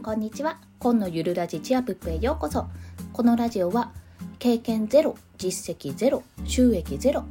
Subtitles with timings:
[0.00, 0.56] んこんにちは。
[0.78, 2.66] 今のゆるラジチアプップへようこそ。
[3.12, 3.92] このラジオは
[4.38, 7.26] 経験ゼロ実績ゼロ収益ゼロ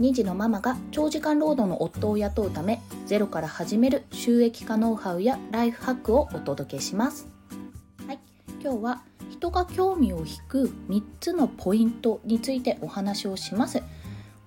[0.00, 7.28] 2児のママが長時間労働の夫を雇うためゼロから始める収益化ノウハウやライフハックをお届けします。
[8.04, 8.18] はい。
[8.60, 13.80] 今日は人が興味を引く3つのポイントについてお話をします。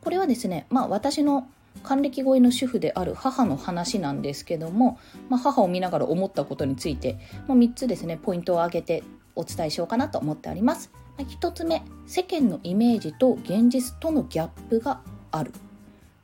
[0.02, 1.48] これはですねまあ私の
[1.84, 9.04] 還暦超えの主婦である母の話なんですけども、まあ、母を見ながら思ったことについて、まあ、3つですねポイントを挙げて
[9.36, 10.92] お伝えしようかなと思っております。
[11.18, 15.52] 1つ目世間のイメージと現実とのギャップがある。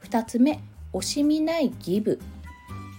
[0.04, 0.60] 2つ目
[0.94, 2.20] 惜しみないギブ。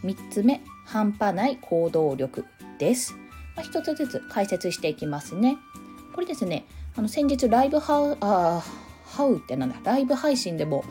[0.04, 2.44] 3つ目半端ない行動力
[2.78, 3.14] です、
[3.56, 5.58] まあ、1つずつ解説していきますね。
[6.14, 6.64] これですね
[6.96, 8.62] あの先日ライブハウあ
[9.06, 10.84] ハウってなんだライブ配信でも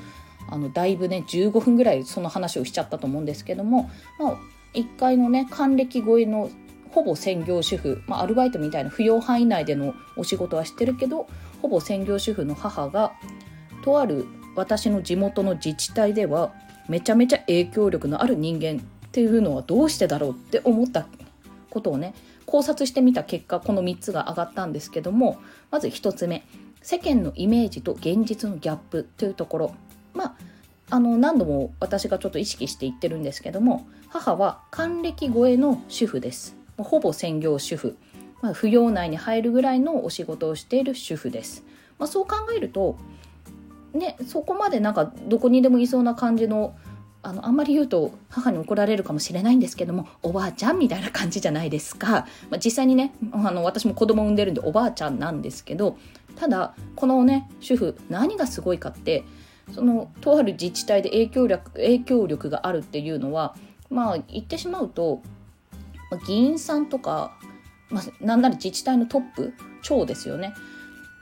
[0.49, 4.37] あのだいぶね15分ぐらいその話をしちゃったと思うんですけども、まあ、
[4.73, 6.49] 1階のね還暦超えの
[6.91, 11.27] ほぼ専業主婦、まあ、アルバイトみたいな扶養範囲内でのお仕事はしてるけど
[11.61, 13.13] ほぼ専業主婦の母が
[13.83, 16.53] とある私の地元の自治体では
[16.87, 21.07] めちゃめちゃ影響力のある人間っていうのはどうしてだろうって思った
[21.69, 22.13] ことをね
[22.45, 26.43] 考察してみた結果この3つが上がったんですけどもまず1つ目
[26.81, 29.75] 世間のイメージと現実のギャップというところ。
[30.17, 30.35] まあ
[30.89, 36.57] あの何度も私がちょっと意識して言ってるんですけども母は還暦超えの主婦です。
[36.83, 37.97] ほぼ専業主婦、
[38.41, 41.63] まあ、扶養内に入るぐらいのお仕事をしている主婦です、
[41.97, 42.97] まあ、そう考えると
[43.93, 46.75] ねそこまでなんかどこにでもいそうな感じの
[47.23, 55.97] あのあんまり言うと母に怒られるかもしれないんですけどもおばあちゃんみたいな感じじゃないですか、まあ、実際にねあの私も子供産んでるんでおばあちゃんなんですけど
[56.35, 59.25] ただこのね主婦何がすごいかって
[59.73, 63.55] そのとある自治体で影響力影響力があるっていうのは
[63.89, 65.21] まあ言ってしまうと、
[66.09, 67.37] まあ、議員さんとか、
[67.89, 70.53] まあ、なんなら自治体のトップ長ですよね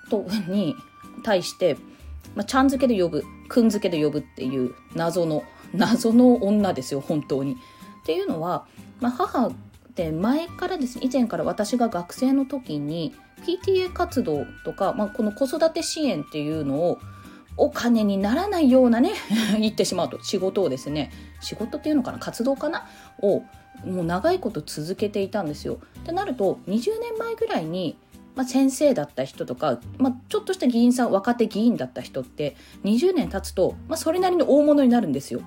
[0.10, 0.76] とに
[1.24, 1.76] 対して、
[2.36, 5.44] まあ、ちゃん付けで呼ぶくん付けで呼ぶっていう謎の
[5.74, 7.54] 謎の女ですよ本当に。
[7.54, 8.66] っていうのは、
[9.02, 9.54] まあ、母っ
[9.96, 13.16] て前からですね以前から私が学生の時に
[13.46, 17.00] PTA 活動とか、まあ、この子育て支援っていうのを
[17.58, 19.14] お金にならないようなね
[19.60, 21.12] 言ってしまうと仕事をですね
[21.42, 22.86] 仕事っていうのかな活動かな？
[23.22, 23.44] を
[23.84, 25.80] もう長いこと続けていたんですよ。
[26.00, 27.98] ってなると20年前ぐらいに、
[28.36, 35.42] まあ、先生だった人とか、まあ、ちょっとした議員さん若手議員だった人って20年経つと、まあ、それなりの大物になるんですよ。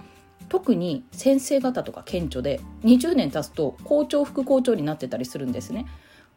[0.49, 5.87] 特に先生方とか顕著で20年経つと校長副校長になってたりするんですね。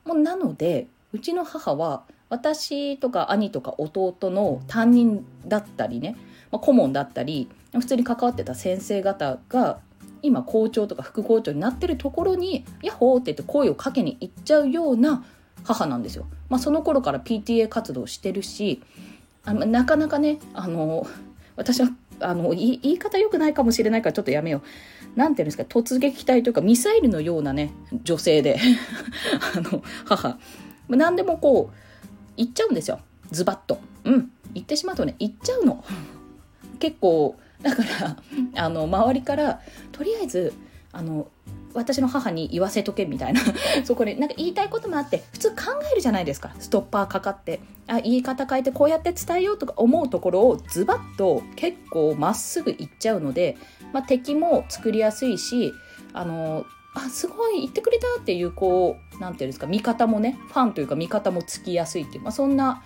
[0.05, 6.15] もうなのでうちの母は私とか兄とか弟の担任だったりね、
[6.49, 9.79] まあ、顧問だったり普通に関わってた先生方が
[10.21, 15.25] 今校長とか副校長になってるところに「ヤッホー!」って言って声をかけに行っちゃうような
[15.65, 16.25] 母なんですよ。
[16.47, 18.81] まあ、その頃から PTA 活動してるし
[19.43, 21.05] あなかなかねあの
[21.57, 21.89] 私は
[22.21, 24.61] あの言い方良くないかもしれないからちょっとやめよ
[25.15, 25.19] う。
[25.19, 27.73] なんていうんですか突撃隊というかミサイルのようなね
[28.05, 28.57] 女性で
[29.57, 30.37] あの母
[30.87, 31.90] 何でもこう
[32.37, 32.99] 言っちゃうんですよ。
[33.31, 33.79] ズバッと。
[34.03, 34.31] うん。
[34.53, 35.83] 言ってしまうとね言っちゃうの。
[36.79, 37.83] 結構だか
[38.53, 39.61] らあの周りから
[39.91, 40.53] とりあえず
[40.91, 41.27] あの
[41.73, 43.41] 私の母に言わせとけみたいな。
[43.85, 45.55] そこでなんか言いたいこともあって普通考
[45.91, 46.53] えるじゃないですか。
[46.59, 47.61] ストッパーかかって。
[47.87, 53.57] あ言い方変えてこうやって伝えようとか思うところをズバッと結構まっすぐ言っちゃうので、
[53.91, 55.73] まあ、敵も作りやすいし
[56.13, 62.83] あのあすごい言ってくれたっていうこう何て言うんですか味方もねファンというか味方もつきやすいっていう、まあ、そんな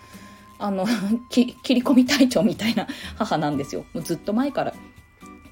[0.60, 0.86] あの
[1.30, 3.86] 切り込み隊長みたいな母なんですよ。
[3.94, 4.74] もうずっと前から。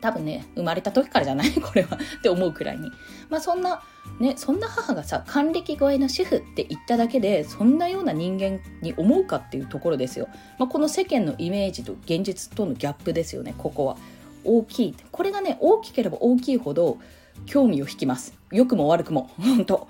[0.01, 1.51] 多分ね生まれた時からじゃない？
[1.61, 2.91] これはって思うくらいに。
[3.29, 3.81] まあそんな
[4.19, 10.27] ねそんな母がさ還暦超えの主婦って言っただけでそんなような人間に思うかっていうところですよ、
[10.59, 13.95] まあ、この世間のイメージと現実とのギャップですよねここは。
[14.43, 14.95] 大きい。
[15.09, 16.97] これがね大きければ大きいほど
[17.45, 19.87] 興味を引きます良くも悪くも 本当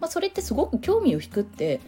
[0.00, 1.80] まあ、それってすごく興味を引くって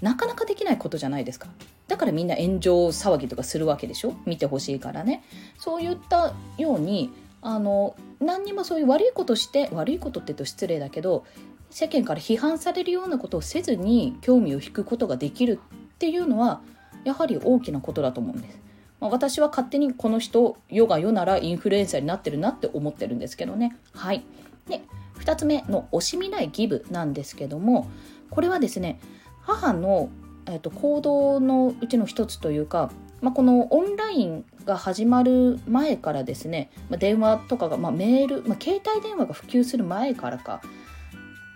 [0.00, 1.48] なかなかできないことじゃないですか
[1.88, 4.14] だからみんな炎上騒ぎとかするわけでしょ？
[4.26, 5.24] 見てほしいからね
[5.58, 7.10] そういったように
[7.42, 11.24] あの何にもそういう悪いことして悪いことって言うと失礼だけど
[11.70, 15.58] 世間から批判されるようなことをせずに興味を引くことができる
[15.94, 16.60] っていうのは
[17.04, 18.58] やはり大きなことだと思うんです。
[19.00, 23.76] まあ、私は勝手にこの人世が世ならインフルエンサーになってるなって思ってるんですけどね。
[23.92, 24.24] はい。
[24.68, 24.82] で
[25.18, 27.90] 2つ目の惜しみないギブなんですけども
[28.30, 29.00] これはですね
[29.42, 30.10] 母の、
[30.46, 32.90] えーと、行動のうちの一つというか、
[33.20, 40.62] まあ、このオンラインが始まる前からですね、まあ、電話とかが、まあ、メール、まあ、携帯電話が普及する前からか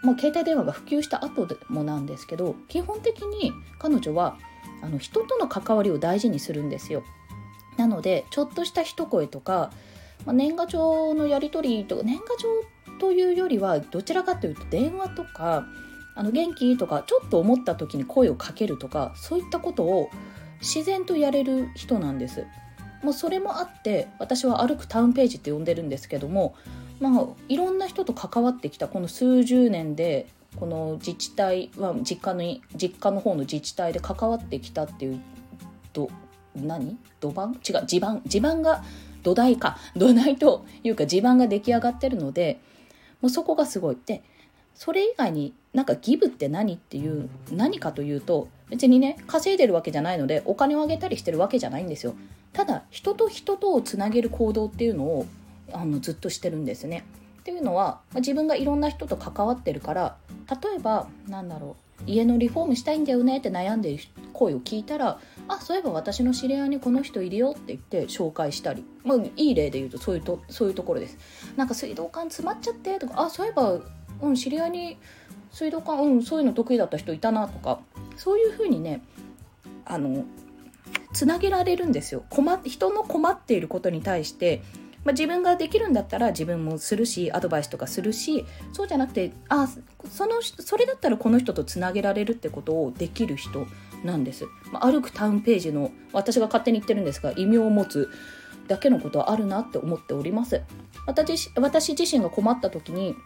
[0.03, 4.37] もう携帯電話が普及した後でもなんですけど基本的に彼女は
[4.83, 7.03] あの人との関わりを大事にするんですよ。
[7.77, 9.73] なのでちょっとした一声とか、
[10.25, 12.49] まあ、年賀状のやり取りとか年賀状
[12.99, 15.67] というよりはどちらかというと電話とか
[16.15, 20.11] あの元気とかちょっと思った時に声をかけるとかそういったことを
[20.61, 22.45] 自然とやれる人なんです。
[23.03, 26.57] もうそれもあって私は歩くタウンページって呼んでるんですけども
[27.01, 35.21] まあ、いろんな人と関わってきたこの数十年でこの自治体は実家の実家の方の自治体で関わってきたっていう
[35.93, 36.09] ど
[36.57, 36.99] 何？
[37.21, 37.59] 土盤？
[37.69, 38.23] 違う地盤？
[38.27, 38.83] 地盤が
[39.23, 39.79] 土台か。
[39.97, 42.61] 土台というか地盤が出来上がってるので
[43.21, 44.23] もうそこがすごいって
[44.75, 52.15] それ以外になんかギブって何っていう何かというと別にね稼いでるわけじゃないのでお金をあげたりしてるわけじゃないんですよ
[52.53, 55.27] ただ人と人とをつなげる行動っていうのを
[55.73, 57.05] あのずっとしてるんですね。
[57.41, 60.17] っていうのは、まあ、自分がいろんな人と関わってるから
[60.51, 63.99] 例えばなんだろう家のリフォームしたいんだよねって悩んでる
[64.33, 65.19] 声を聞いたら
[65.49, 71.19] 「あそういえば私の知り合いにこの人いるよ」って言って紹介したり、まあ、いい例で言うとそういうとそういうところです。
[71.57, 73.81] なんか水道管詰まっちゃってとか「あそういえば、
[74.23, 74.97] うん、知り合いに
[75.51, 77.81] 水道管、うん、そういうの得意だった人いたな」とか。
[78.19, 79.01] そういうふうにね
[79.87, 80.25] あの
[81.15, 82.25] つなげられるんですよ。
[82.29, 84.63] 困人の困っていることに対して
[85.05, 89.69] まあ、自分ができるんだったら自分もするしアドバイスとかするしそうじゃなくてあ
[90.11, 93.67] そのそれだったらこの人とつなげられるってことをできる人
[94.05, 98.11] なんです、まあ、歩くタウンページの私が勝手に言ってるんですが異名を持つ
[98.67, 100.61] だけのことはあるなって思っております。
[101.07, 103.17] 私私自身が困った時に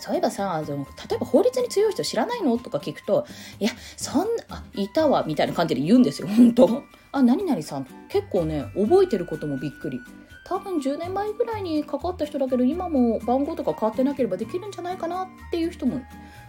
[0.00, 0.72] そういえばさ例
[1.16, 3.26] えば法律に強い人知らないのとか聞くと
[3.60, 6.82] いやそんなあいたわみたいな感じで言うんですよ本当。
[7.12, 7.86] あ何々さん。
[8.08, 10.00] 結構ね覚えてることもびっくり。
[10.44, 16.02] 多分10年前ぐらいに関わった人だけど今も番号とか変わってなければできるんじゃないかなっていう人も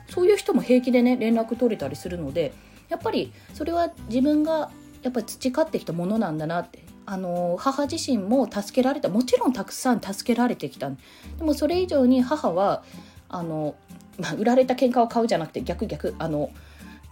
[0.10, 2.54] そういう人も平気でね連絡取れたりするので
[2.90, 4.70] やっぱりそれは自分が
[5.02, 6.84] やっぱ培ってきたものなんだなって。
[7.08, 9.10] あの母自身も助けられた。
[9.10, 10.90] もちろんたくさん助けられてきた。
[10.90, 10.96] で
[11.42, 12.84] もそれ以上に母は
[13.30, 13.76] あの、
[14.18, 16.16] まあ、売られた喧嘩を買うじゃなくて逆逆。
[16.18, 16.50] あの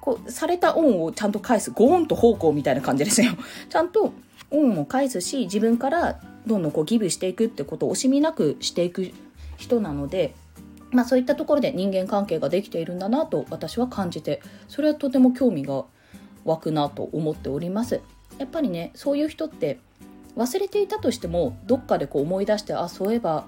[0.02, 1.70] こうされた恩をちゃんと返す。
[1.70, 3.34] ゴーンと方向みたいな感じですよ。
[3.70, 4.14] ちゃんと
[4.54, 9.12] 恩を返すし自分からどんどんこうギブしていくってことを惜しみなくしていく
[9.58, 10.36] 人なので、
[10.92, 15.86] まあ、そういったところで人間関係ができているんだなと私は感じてそれはとても興味が
[16.46, 18.02] 湧くなと思っております。
[18.38, 19.80] やっぱりねそういう人って
[20.36, 23.46] 忘れていたとしてもどっかでこう思い出してあそういえば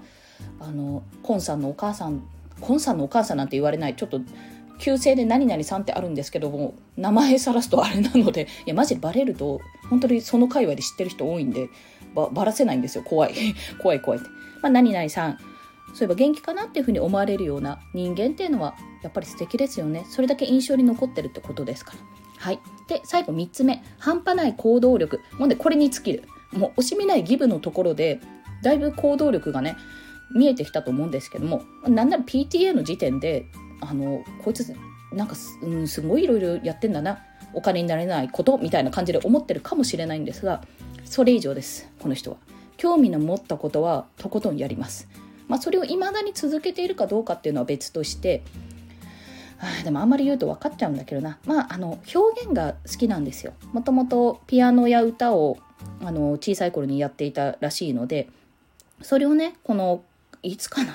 [0.59, 2.23] あのコンさんのお母さん
[2.61, 4.21] コンさんのお母さんなんて言われないちょっと
[4.77, 11.69] 旧姓で何々さんってあるんですけども名前さらすとあれなので いやマジバレると本当にその界隈で知ってる人多いんで
[12.13, 13.03] ばばらせないんですよ。
[13.03, 13.33] 怖い。
[13.81, 14.29] 怖い怖いって、
[14.61, 15.37] まあ、何々さん。
[15.93, 20.05] そういえば元気かなっていうふうに思われるような人間っていうのはやっぱり素敵ですよね。
[20.09, 21.99] それだけ印象に残ってるってことですから。
[22.37, 22.59] はい。
[22.87, 23.81] で最後3つ目。
[23.97, 25.21] 半端ない行動力。
[25.37, 26.23] もうねこれに尽きる。
[26.53, 28.19] もう惜しみないギブのところで
[28.61, 29.75] だいぶ行動力がね
[30.33, 33.45] 見えてきたと思うんですけどもなんなら PTA の時点で
[33.81, 34.73] あのこいつ
[35.13, 37.19] なんかす,、うん、すごいいろいろやってんだな。
[37.53, 40.61] お金になれないことみたいな感じで思ってるかもしれないんですが
[41.05, 41.89] それ以上です。
[41.99, 42.37] この人は
[42.77, 45.07] 興味の持ったことはとことんやります。
[45.47, 48.43] まあそれを未だに続けているかどうかっていうのは別として
[49.59, 51.37] あでもあんまり言うと分かっちゃうんだけどな。
[51.45, 53.53] まああの表現が好きなんですよ。
[53.71, 55.57] もともとピアノや歌を
[56.03, 58.27] あの小さい頃にやっていたらしいので
[59.01, 60.03] それをねこの
[60.43, 60.93] いつかな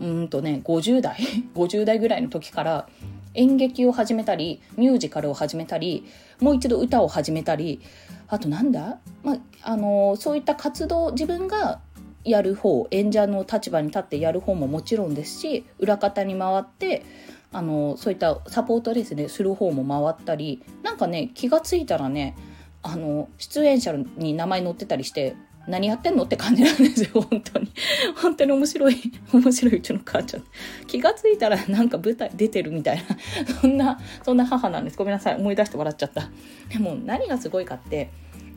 [0.00, 1.16] うんとね50代
[1.54, 2.88] 50代ぐらいの時から
[3.34, 6.04] 演劇を始めたりミュージカルを始めたり
[6.40, 7.80] もう一度歌を始めたり
[8.28, 11.80] あとなんだ、まあ、あのそういった活動自分が
[12.24, 17.04] やる方演者の立場に立ってやる方ももちろんですし裏方に回って
[17.52, 19.84] あのそういったサポートですねする方も
[20.14, 22.36] 回ったりなんかね気が付いたらね
[22.82, 25.36] あの出演者に名前載ってたりして
[25.68, 26.24] 何やってんの？
[26.24, 27.72] って感じなんですよ本当に。
[28.20, 28.96] 本当に面白い
[29.32, 30.44] 面白いうちの母ちゃん
[30.86, 33.04] 気が付いたらなんか舞台出てるみたいな。
[33.60, 34.96] そんなそんな母なんです。
[34.96, 35.36] ごめんなさい。
[35.36, 36.28] 思い出して笑っちゃった。
[36.68, 38.10] でも何がすごいかって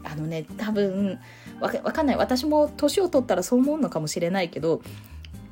[0.04, 1.20] あのね多分
[1.60, 2.16] わかんない。
[2.16, 4.82] 私も年を取ったらそう思うのかもしれないけど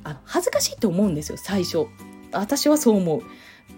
[0.04, 1.86] あの恥ずかしいって思うんですよ最初。
[2.32, 3.22] 私はそう思う。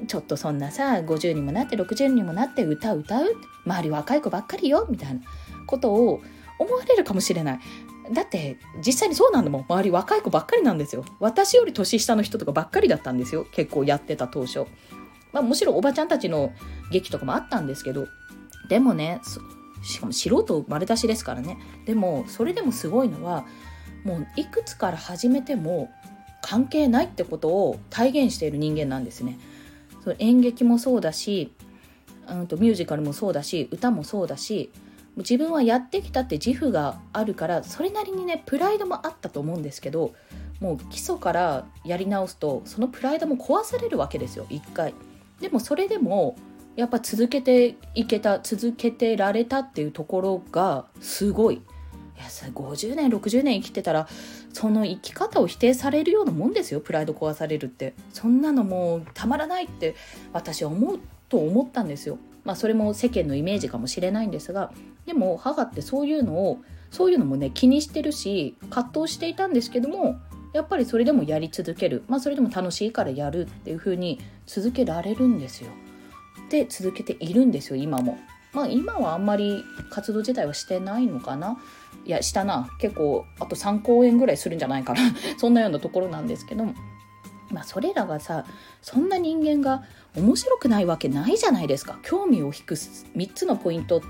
[0.06, 3.37] ちょっとそんなさ50にもなって60にもなって歌歌う。
[3.66, 5.20] 周り若い子ばっかりよみたいな
[5.66, 6.22] ことを
[6.60, 7.60] 思われるかもしれない。
[8.12, 9.64] だって実際にそうなんだもん。
[9.68, 11.04] 周り若い子ばっかりなんですよ。
[11.18, 13.46] 私より年下の人とかばっかりだったんですよ。
[13.52, 14.66] 結構やってた当初。
[15.32, 16.52] まあもちろんおばちゃんたちの
[16.92, 18.06] 劇とかもあったんですけど。
[18.68, 19.20] でもね
[19.82, 21.58] しかも素人丸出しですからね。
[21.86, 23.46] でもそれでもすごいのは
[24.04, 25.90] もういくつから始めても
[26.42, 29.38] 関係ないってことを体現している人間なんですね。
[30.04, 31.52] そ演劇もそうだし、
[32.28, 34.70] うんと、ミュージカルもそうだし歌もそうだし
[35.16, 40.14] 自分はやってきたって自負があるからそれなりにねプライドもあったと思うんですけど
[40.60, 44.94] もう基礎からやり直すとそのプライドも壊されるわけですよ一回。
[45.40, 46.36] でもそれでも
[46.76, 51.56] やっぱ続けていけた続けてられたっていうところがすごい。
[51.56, 54.06] いや50年60年生きてたら
[54.52, 59.94] その生き方を否定されるようなもんですよプライド壊されるってそんなのもうたまらないって
[60.34, 61.00] 私は思う
[61.30, 64.70] と思ったんですよまあそれも世間のイメージかもしれないんですが
[65.10, 66.62] でも母ってそういうのを
[66.92, 70.20] そういうのもね気にしてるし葛藤していたんですけども
[70.52, 72.04] やっぱりそれでもやり続ける。
[72.08, 75.70] まあそれでも楽しいからやるっていう風に続けられるんですよ。
[76.48, 78.18] で続けているんですよ今も。
[78.52, 81.58] まあ今はあんまり活動自体はしてないのかな。
[82.04, 82.68] いやしたな。
[82.80, 85.00] 結構あと3公演ぐらいするんじゃないかな。
[85.38, 86.74] そんなようなところなんですけども。
[87.50, 88.44] まあそれらがさ
[88.80, 89.82] そんな人間が
[90.16, 91.98] 面白くないわけないじゃないですか。
[92.02, 94.02] 興味を引く3つのポイント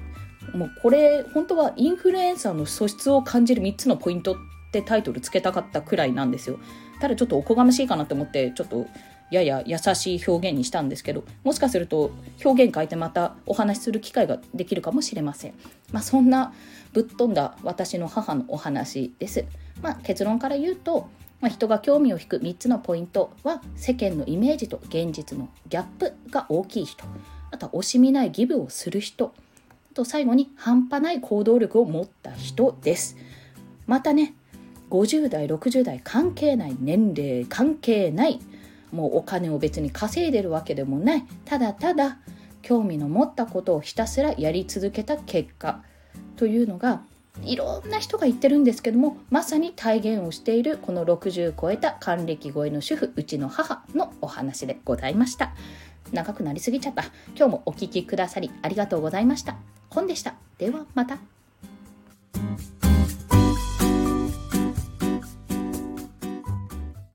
[0.55, 4.37] もうこれ本当はインフルエンサーの素質を感じる3つのポイントっ
[4.73, 6.59] てタイトルつけたかったくらいなんですよ。
[7.01, 8.87] ただちょっとおこがましいかなと思ってちょっと
[9.31, 12.11] やや優しい表現にしたんですけどもしかすると
[12.45, 15.55] 表現変えてまたお話しする機会ができるかもしれません、
[15.93, 16.53] まあ、そんな
[16.93, 19.45] ぶっ飛んだ私の母のお話です、
[19.81, 21.09] まあ、結論から言うと、
[21.41, 27.05] まあ、人が興味を引く3つのポイントは世間のイメージと現実のギャップが大きい人。
[27.53, 29.33] あとは惜しみないギブをする人。
[29.95, 33.17] と最後に半端ない行動力を持った人です。
[33.87, 34.35] またね
[34.91, 38.41] 50代60代関係ない年齢関係ない
[38.93, 41.25] もうお金を別に稼いでるわけでもない。
[41.45, 42.19] ただただ
[42.63, 45.83] 興味の持ったことをひたすらやり続けた結果。
[46.37, 47.03] というのが
[47.43, 55.53] いろんな人が言ってるんですけどもまさに体現をしているこの60超えた還暦超えの主婦うちの母のお話でございました。
[56.13, 57.05] 長くなりすぎちゃった。
[57.37, 59.80] 今日もお聴きくださりありがとうございました。
[59.91, 60.35] 本でした。
[60.59, 61.19] ではまた。